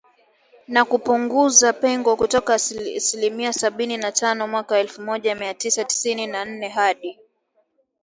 [0.67, 6.45] na kupunguza pengo kutoka asilimia sabini na tano mwaka elfu moja mia tisa tisini na
[6.45, 7.19] nne hadi